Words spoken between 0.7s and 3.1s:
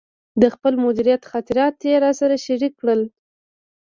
مدیریت خاطرات یې راسره شریک کړل.